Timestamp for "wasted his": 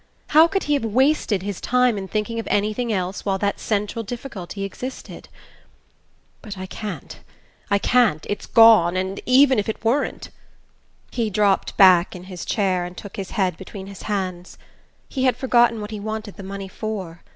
0.83-1.61